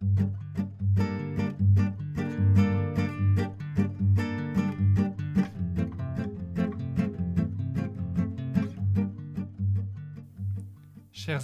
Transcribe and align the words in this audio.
Chers 0.00 0.08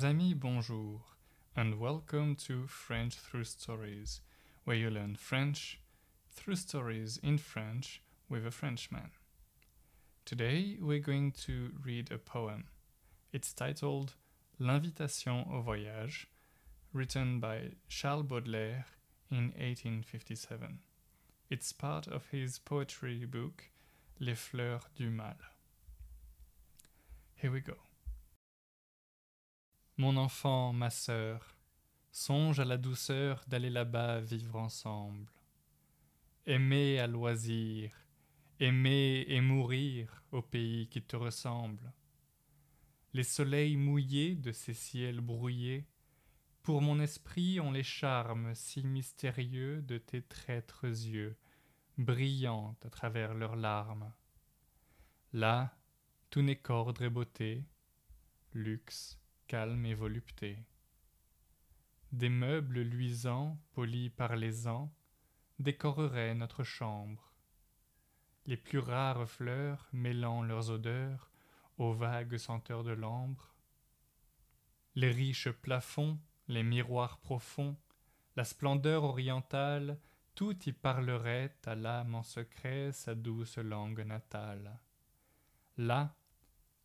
amis, 0.04 0.34
bonjour, 0.34 1.03
and 1.54 1.79
welcome 1.79 2.34
to 2.34 2.66
French 2.66 3.14
Through 3.14 3.45
Stories, 3.45 4.23
where 4.64 4.75
you 4.75 4.88
learn 4.88 5.16
French 5.16 5.79
through 6.30 6.57
stories 6.57 7.20
in 7.23 7.36
French 7.36 8.00
with 8.29 8.46
a 8.46 8.50
Frenchman. 8.50 9.11
Today 10.25 10.79
we're 10.80 10.98
going 10.98 11.32
to 11.45 11.73
read 11.84 12.11
a 12.11 12.16
poem. 12.16 12.64
It's 13.34 13.52
titled 13.52 14.14
L'Invitation 14.59 15.46
au 15.52 15.61
Voyage, 15.61 16.27
written 16.96 17.38
by 17.40 17.72
Charles 17.88 18.24
Baudelaire 18.24 18.86
in 19.30 19.52
1857. 19.58 20.78
It's 21.50 21.70
part 21.70 22.09
of 22.09 22.27
his 22.32 22.59
poetry 22.59 23.27
book 23.27 23.64
Les 24.18 24.34
Fleurs 24.34 24.88
du 24.96 25.10
Mal. 25.10 25.37
Here 27.34 27.52
we 27.52 27.60
go. 27.60 27.74
Mon 29.98 30.16
enfant, 30.16 30.73
ma 30.73 30.88
sœur, 30.88 31.54
songe 32.12 32.60
à 32.60 32.64
la 32.64 32.78
douceur 32.78 33.45
d'aller 33.46 33.70
là-bas 33.70 34.20
vivre 34.20 34.56
ensemble. 34.56 35.26
Aimer 36.46 36.98
à 36.98 37.06
loisir, 37.06 37.90
aimer 38.59 39.26
et 39.28 39.42
mourir 39.42 40.23
au 40.32 40.40
pays 40.40 40.88
qui 40.88 41.02
te 41.02 41.16
ressemble. 41.16 41.92
Les 43.12 43.23
soleils 43.23 43.76
mouillés 43.76 44.34
de 44.34 44.52
ces 44.52 44.73
ciels 44.73 45.20
brouillés, 45.20 45.84
pour 46.66 46.83
mon 46.83 46.98
esprit 46.98 47.61
ont 47.61 47.70
les 47.70 47.84
charmes 47.84 48.52
si 48.56 48.83
mystérieux 48.83 49.83
de 49.83 49.98
tes 49.98 50.20
traîtres 50.20 50.84
yeux, 50.84 51.37
brillants 51.97 52.77
à 52.85 52.90
travers 52.90 53.35
leurs 53.35 53.54
larmes. 53.54 54.13
Là, 55.32 55.79
tout 56.29 56.43
n'est 56.43 56.59
qu'ordre 56.59 57.02
et 57.02 57.09
beauté, 57.09 57.65
luxe, 58.52 59.16
calme 59.46 59.87
et 59.87 59.95
volupté. 59.95 60.59
Des 62.10 62.30
meubles 62.30 62.80
luisants, 62.80 63.57
polis 63.71 64.10
par 64.10 64.34
les 64.34 64.66
ans, 64.66 64.93
décoreraient 65.60 66.34
notre 66.34 66.65
chambre. 66.65 67.33
Les 68.44 68.56
plus 68.56 68.81
rares 68.81 69.28
fleurs 69.28 69.88
mêlant 69.93 70.43
leurs 70.43 70.71
odeurs 70.71 71.31
aux 71.78 71.93
vagues 71.93 72.38
senteurs 72.38 72.83
de 72.83 72.91
l'ambre. 72.91 73.55
Les 74.97 75.12
riches 75.12 75.53
plafonds, 75.53 76.19
les 76.49 76.62
miroirs 76.62 77.19
profonds, 77.19 77.77
la 78.37 78.44
splendeur 78.44 79.05
orientale, 79.05 79.99
tout 80.34 80.56
y 80.69 80.72
parlerait 80.72 81.56
à 81.65 81.75
l'âme 81.75 82.15
en 82.15 82.22
secret 82.22 82.93
sa 82.93 83.15
douce 83.15 83.59
langue 83.59 84.05
natale. 84.05 84.78
Là, 85.78 86.15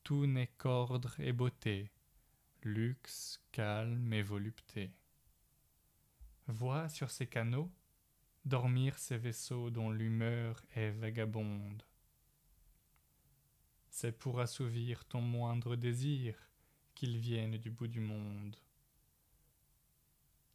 tout 0.04 0.26
n'est 0.26 0.54
qu'ordre 0.58 1.20
et 1.20 1.34
beauté, 1.34 1.92
luxe, 2.64 3.44
calme 3.52 4.14
et 4.14 4.24
volupté. 4.24 4.92
Vois 6.48 6.90
sur 6.90 7.12
ces 7.12 7.28
canaux 7.28 7.72
dormir 8.46 8.98
ces 8.98 9.18
vaisseaux 9.18 9.70
dont 9.70 9.92
l'humeur 9.92 10.64
est 10.76 10.92
vagabonde. 10.92 11.84
C'est 13.90 14.18
pour 14.18 14.40
assouvir 14.40 15.06
ton 15.06 15.22
moindre 15.22 15.76
désir 15.76 16.36
qu'ils 16.96 17.18
viennent 17.18 17.58
du 17.58 17.70
bout 17.70 17.88
du 17.88 18.00
monde. 18.00 18.56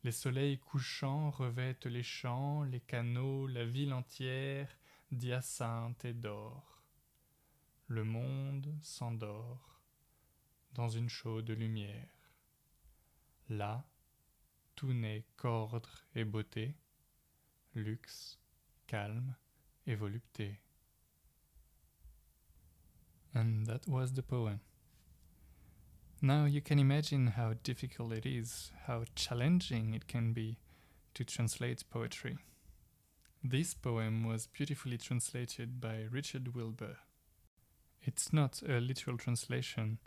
Les 0.06 0.12
soleils 0.12 0.60
couchants 0.60 1.32
revêtent 1.32 1.86
les 1.86 2.04
champs, 2.04 2.62
les 2.62 2.78
canaux, 2.78 3.48
la 3.48 3.64
ville 3.64 3.92
entière 3.92 4.70
d'hyacinthe 5.10 6.04
et 6.04 6.12
d'or. 6.12 6.84
Le 7.88 8.04
monde 8.04 8.72
s'endort 8.80 9.82
dans 10.74 10.88
une 10.88 11.08
chaude 11.08 11.50
lumière. 11.50 12.30
Là, 13.48 13.84
tout 14.76 14.92
n'est 14.92 15.26
qu'ordre 15.36 16.04
et 16.14 16.24
beauté, 16.24 16.76
luxe, 17.74 18.38
calme 18.86 19.34
et 19.88 19.96
volupté. 19.96 20.60
And 23.34 23.64
that 23.64 23.80
was 23.88 24.12
the 24.14 24.22
poem. 24.22 24.60
Now 26.22 26.46
you 26.46 26.62
can 26.62 26.78
imagine 26.78 27.26
how 27.28 27.54
difficult 27.62 28.12
it 28.12 28.24
is, 28.24 28.72
how 28.86 29.04
challenging 29.14 29.92
it 29.92 30.08
can 30.08 30.32
be 30.32 30.58
to 31.12 31.24
translate 31.24 31.84
poetry. 31.90 32.38
This 33.44 33.74
poem 33.74 34.24
was 34.24 34.46
beautifully 34.46 34.96
translated 34.96 35.78
by 35.80 36.06
Richard 36.10 36.54
Wilbur. 36.54 36.96
It's 38.02 38.32
not 38.32 38.62
a 38.66 38.80
literal 38.80 39.18
translation, 39.18 39.98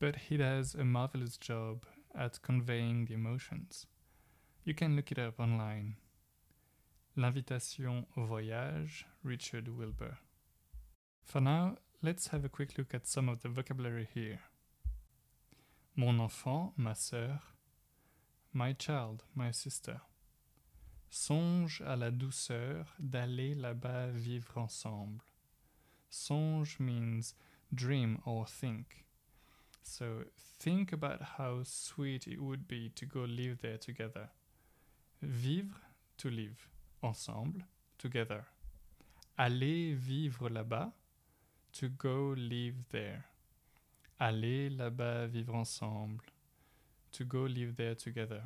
but 0.00 0.16
he 0.16 0.36
does 0.36 0.74
a 0.74 0.84
marvelous 0.84 1.36
job 1.36 1.84
at 2.14 2.42
conveying 2.42 3.04
the 3.04 3.14
emotions. 3.14 3.86
You 4.64 4.74
can 4.74 4.96
look 4.96 5.12
it 5.12 5.18
up 5.18 5.38
online. 5.38 5.94
L'invitation 7.14 8.04
au 8.16 8.24
voyage, 8.24 9.06
Richard 9.22 9.68
Wilbur. 9.68 10.18
For 11.22 11.40
now, 11.40 11.76
let's 12.02 12.28
have 12.28 12.44
a 12.44 12.48
quick 12.48 12.76
look 12.76 12.94
at 12.94 13.06
some 13.06 13.28
of 13.28 13.42
the 13.42 13.48
vocabulary 13.48 14.08
here. 14.12 14.40
Mon 15.98 16.18
enfant, 16.18 16.74
ma 16.76 16.94
sœur. 16.94 17.56
My 18.52 18.74
child, 18.78 19.22
my 19.34 19.50
sister. 19.50 19.96
Songe 21.08 21.80
à 21.86 21.96
la 21.96 22.10
douceur 22.10 22.94
d'aller 22.98 23.54
là-bas 23.54 24.08
vivre 24.08 24.58
ensemble. 24.58 25.24
Songe 26.10 26.78
means 26.80 27.34
dream 27.72 28.18
or 28.26 28.46
think. 28.46 29.06
So 29.82 30.24
think 30.58 30.92
about 30.92 31.22
how 31.38 31.62
sweet 31.64 32.26
it 32.26 32.40
would 32.40 32.66
be 32.68 32.90
to 32.90 33.06
go 33.06 33.24
live 33.24 33.62
there 33.62 33.78
together. 33.78 34.28
Vivre, 35.22 35.80
to 36.18 36.28
live. 36.28 36.68
Ensemble, 37.02 37.62
together. 37.96 38.44
Aller 39.38 39.94
vivre 39.94 40.50
là-bas, 40.50 40.92
to 41.72 41.88
go 41.88 42.34
live 42.36 42.84
there. 42.90 43.24
Aller 44.18 44.70
là-bas 44.70 45.26
vivre 45.26 45.54
ensemble, 45.54 46.24
to 47.12 47.24
go 47.24 47.46
live 47.46 47.74
there 47.74 47.94
together. 47.94 48.42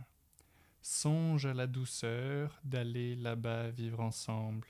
Songe 0.83 1.47
à 1.47 1.55
la 1.55 1.67
douceur 1.67 2.59
d'aller 2.65 3.15
là-bas 3.15 3.71
vivre 3.71 4.01
ensemble. 4.01 4.67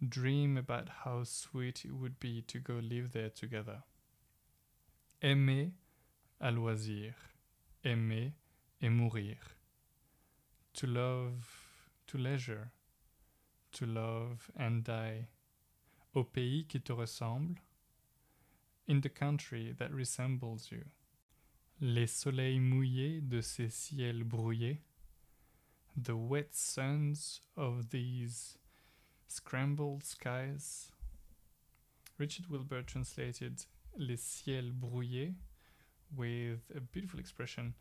Dream 0.00 0.56
about 0.56 0.88
how 1.04 1.24
sweet 1.24 1.84
it 1.84 1.92
would 1.92 2.18
be 2.18 2.42
to 2.46 2.58
go 2.58 2.78
live 2.80 3.10
there 3.10 3.30
together. 3.30 3.82
Aimer 5.20 5.72
à 6.40 6.50
loisir, 6.50 7.12
aimer 7.84 8.32
et 8.80 8.88
mourir. 8.88 9.36
To 10.74 10.86
love, 10.86 11.44
to 12.06 12.16
leisure, 12.16 12.70
to 13.72 13.84
love 13.84 14.50
and 14.56 14.82
die. 14.82 15.28
Au 16.14 16.24
pays 16.24 16.64
qui 16.66 16.80
te 16.80 16.92
ressemble, 16.92 17.60
in 18.90 19.00
the 19.02 19.08
country 19.08 19.72
that 19.78 19.92
resembles 19.94 20.72
you. 20.72 20.82
Les 21.80 22.08
soleils 22.08 22.58
mouillés 22.58 23.20
de 23.20 23.40
ces 23.40 23.70
ciels 23.70 24.24
brouillés, 24.24 24.78
the 25.96 26.16
wet 26.16 26.52
suns 26.52 27.40
of 27.56 27.90
these 27.90 28.58
scrambled 29.28 30.02
skies. 30.02 30.90
Richard 32.18 32.48
Wilbur 32.50 32.82
translated 32.82 33.64
les 33.96 34.16
ciels 34.16 34.72
brouillés 34.72 35.34
with 36.16 36.58
a 36.74 36.80
beautiful 36.80 37.20
expression 37.20 37.74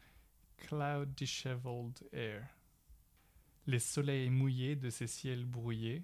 cloud 0.59 1.15
disheveled 1.15 2.03
air. 2.13 2.51
Les 3.65 3.79
soleils 3.79 4.29
mouillés 4.29 4.75
de 4.75 4.91
ces 4.91 5.07
ciels 5.07 5.45
brouillés, 5.45 6.03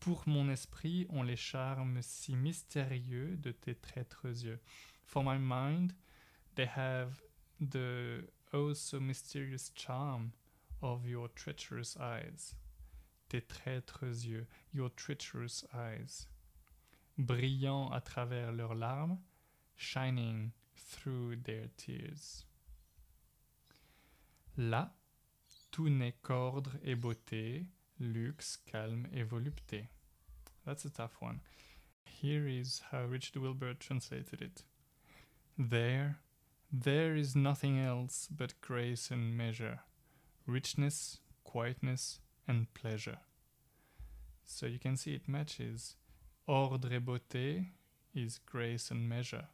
pour 0.00 0.22
mon 0.26 0.48
esprit 0.48 1.06
ont 1.10 1.22
les 1.22 1.36
charmes 1.36 2.00
si 2.02 2.36
mystérieux 2.36 3.36
de 3.36 3.50
tes 3.50 3.74
traîtres 3.74 4.44
yeux. 4.44 4.60
For 5.04 5.22
my 5.24 5.38
mind, 5.38 5.92
they 6.54 6.66
have 6.66 7.20
the 7.60 8.24
oh 8.52 8.74
so 8.74 9.00
mysterious 9.00 9.72
charm 9.74 10.32
of 10.82 11.06
your 11.06 11.28
treacherous 11.34 11.96
eyes. 11.98 12.54
Tes 13.28 13.42
traîtres 13.42 14.24
yeux, 14.24 14.46
your 14.72 14.90
treacherous 14.90 15.64
eyes. 15.74 16.28
Brillant 17.18 17.90
à 17.90 18.00
travers 18.00 18.52
leurs 18.52 18.74
larmes, 18.74 19.18
shining 19.76 20.50
through 20.76 21.36
their 21.42 21.68
tears. 21.76 22.46
Là, 24.56 24.94
tout 25.70 25.88
n'est 25.88 26.16
qu'ordre 26.22 26.76
et 26.82 26.94
beauté, 26.94 27.66
luxe, 28.00 28.58
calme 28.70 29.06
et 29.14 29.24
volupté. 29.24 29.88
That's 30.64 30.84
a 30.84 30.90
tough 30.90 31.16
one. 31.20 31.40
Here 32.04 32.46
is 32.48 32.82
how 32.90 33.04
Richard 33.04 33.36
Wilbur 33.36 33.74
translated 33.74 34.42
it. 34.42 34.62
There, 35.56 36.18
there 36.72 37.16
is 37.16 37.34
nothing 37.34 37.78
else 37.78 38.28
but 38.30 38.60
grace 38.60 39.10
and 39.10 39.36
measure, 39.36 39.80
richness, 40.46 41.18
quietness, 41.44 42.20
and 42.46 42.72
pleasure. 42.74 43.18
So 44.44 44.66
you 44.66 44.78
can 44.78 44.96
see 44.96 45.14
it 45.14 45.28
matches. 45.28 45.96
Ordre 46.46 46.94
et 46.94 47.04
beauté 47.04 47.66
is 48.14 48.38
grace 48.38 48.90
and 48.90 49.08
measure. 49.08 49.48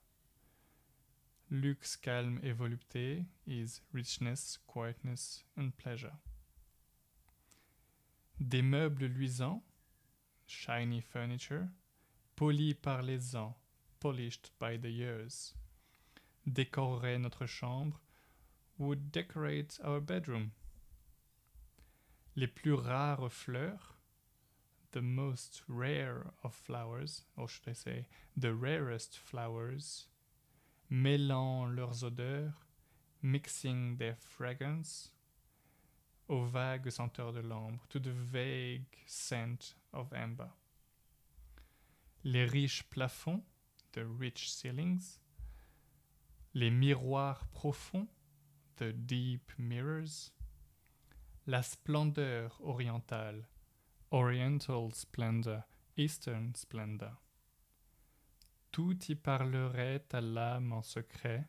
Luxe, 1.50 1.96
calme 1.96 2.40
et 2.42 2.56
volupté 2.56 3.26
is 3.46 3.80
richness, 3.92 4.58
quietness, 4.66 5.42
and 5.56 5.76
pleasure. 5.76 6.12
Des 8.46 8.62
meubles 8.62 9.06
luisants, 9.06 9.62
shiny 10.46 11.00
furniture, 11.00 11.68
polis 12.36 12.74
par 12.74 13.00
les 13.00 13.34
ans, 13.34 13.56
polished 14.00 14.50
by 14.58 14.76
the 14.76 14.90
years, 14.90 15.54
décorerait 16.46 17.18
notre 17.18 17.46
chambre, 17.46 17.98
would 18.76 19.10
decorate 19.10 19.80
our 19.82 19.98
bedroom. 19.98 20.50
Les 22.36 22.46
plus 22.46 22.74
rares 22.74 23.32
fleurs, 23.32 23.94
the 24.92 25.00
most 25.00 25.62
rare 25.66 26.26
of 26.42 26.52
flowers, 26.52 27.24
or 27.38 27.48
should 27.48 27.68
I 27.68 27.72
say, 27.72 28.08
the 28.36 28.52
rarest 28.52 29.16
flowers, 29.16 30.08
mêlant 30.90 31.74
leurs 31.74 32.04
odeurs, 32.04 32.52
mixing 33.22 33.96
their 33.96 34.16
fragrance, 34.16 35.12
aux 36.28 36.44
vagues 36.44 36.90
senteurs 36.90 37.32
de 37.32 37.40
l'ambre, 37.40 37.84
to 37.88 37.98
the 37.98 38.12
vague 38.12 38.86
scent 39.06 39.74
of 39.92 40.12
amber. 40.12 40.50
Les 42.24 42.46
riches 42.46 42.82
plafonds, 42.90 43.42
the 43.92 44.04
rich 44.04 44.50
ceilings, 44.50 45.18
les 46.54 46.70
miroirs 46.70 47.44
profonds, 47.52 48.08
the 48.76 48.92
deep 48.92 49.52
mirrors, 49.58 50.32
la 51.46 51.62
splendeur 51.62 52.58
orientale, 52.62 53.46
oriental 54.10 54.90
splendor, 54.92 55.64
eastern 55.96 56.54
splendor. 56.54 57.20
Tout 58.72 59.08
y 59.08 59.14
parlerait 59.14 60.06
à 60.12 60.20
l'âme 60.20 60.72
en 60.72 60.82
secret, 60.82 61.44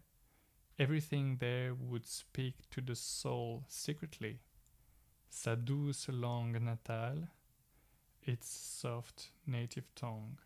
everything 0.77 1.37
there 1.37 1.73
would 1.73 2.05
speak 2.05 2.69
to 2.69 2.81
the 2.81 2.95
soul 2.95 3.63
secretly, 3.67 4.41
sa 5.35 5.57
douce 5.57 6.07
langue 6.07 6.61
natale, 6.61 7.27
its 8.25 8.47
soft 8.47 9.33
native 9.45 9.91
tongue. 9.93 10.39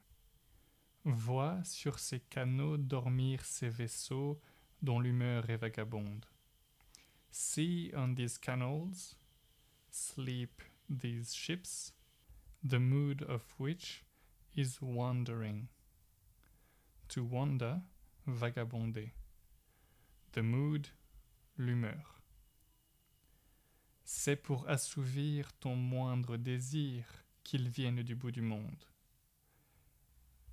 Vois 1.06 1.64
sur 1.64 2.00
ces 2.00 2.22
canaux 2.22 2.76
dormir 2.76 3.46
ces 3.46 3.70
vaisseaux 3.70 4.42
dont 4.82 5.00
l'humeur 5.00 5.48
est 5.48 5.58
vagabonde. 5.58 6.26
See 7.30 7.92
on 7.96 8.16
these 8.16 8.40
canals 8.40 9.16
sleep 9.92 10.64
these 10.90 11.36
ships, 11.36 11.94
the 12.64 12.80
mood 12.80 13.22
of 13.22 13.44
which 13.60 14.04
is 14.56 14.82
wandering. 14.82 15.68
To 17.10 17.24
wander, 17.24 17.82
vagabonder. 18.28 19.12
The 20.32 20.42
mood, 20.42 20.90
l'humeur. 21.60 22.19
C'est 24.12 24.38
pour 24.38 24.68
assouvir 24.68 25.54
ton 25.60 25.76
moindre 25.76 26.36
désir 26.36 27.06
qu'ils 27.44 27.70
viennent 27.70 28.02
du 28.02 28.16
bout 28.16 28.32
du 28.32 28.42
monde. 28.42 28.84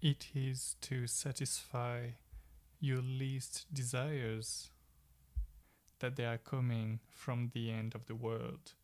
It 0.03 0.31
is 0.35 0.76
to 0.82 1.06
satisfy 1.06 2.11
your 2.82 3.00
least 3.00 3.67
desires 3.73 4.70
that 6.00 6.11
they 6.17 6.26
are 6.26 6.38
coming 6.38 6.99
from 7.08 7.49
the 7.55 7.70
end 7.70 7.94
of 7.94 8.05
the 8.05 8.12
world. 8.12 8.76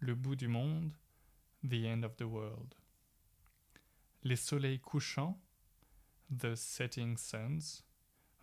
Le 0.00 0.14
bout 0.14 0.36
du 0.36 0.48
monde, 0.48 0.92
the 1.62 1.86
end 1.86 2.04
of 2.04 2.14
the 2.18 2.28
world. 2.28 2.74
Les 4.22 4.36
soleils 4.36 4.80
couchants, 4.80 5.40
the 6.30 6.54
setting 6.56 7.16
suns, 7.16 7.82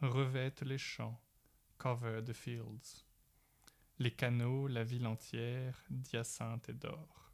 revêtent 0.01 0.63
les 0.63 0.79
champs, 0.79 1.21
cover 1.77 2.19
the 2.19 2.33
fields. 2.33 3.05
Les 4.01 4.09
canaux, 4.09 4.65
la 4.65 4.83
ville 4.83 5.05
entière, 5.05 5.79
d'hyacinthe 5.91 6.69
et 6.69 6.73
d'or. 6.73 7.31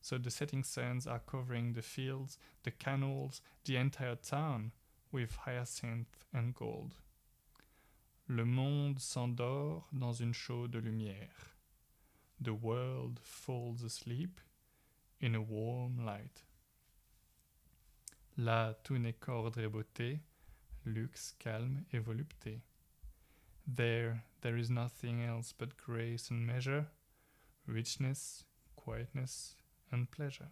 So 0.00 0.18
the 0.18 0.28
setting 0.28 0.64
suns 0.64 1.06
are 1.06 1.20
covering 1.20 1.74
the 1.74 1.80
fields, 1.80 2.38
the 2.64 2.72
canals, 2.72 3.40
the 3.64 3.76
entire 3.76 4.16
town 4.16 4.72
with 5.12 5.36
hyacinth 5.46 6.26
and 6.34 6.54
gold. 6.54 6.96
Le 8.26 8.44
monde 8.44 8.98
s'endort 8.98 9.88
dans 9.92 10.12
une 10.12 10.32
chaude 10.32 10.74
lumière. 10.74 11.54
The 12.40 12.52
world 12.52 13.20
falls 13.22 13.84
asleep 13.84 14.40
in 15.20 15.36
a 15.36 15.40
warm 15.40 16.04
light. 16.04 16.42
Là, 18.36 18.74
tout 18.82 18.98
n'est 18.98 19.20
qu'ordre 19.20 19.60
et 19.60 19.68
beauté, 19.68 20.18
luxe, 20.84 21.36
calme 21.38 21.84
et 21.92 22.00
volupté. 22.00 22.60
There, 23.72 24.24
there 24.40 24.56
is 24.56 24.68
nothing 24.68 25.22
else 25.24 25.54
but 25.56 25.76
grace 25.76 26.28
and 26.28 26.44
measure, 26.44 26.88
richness, 27.66 28.42
quietness, 28.74 29.54
and 29.92 30.10
pleasure. 30.10 30.48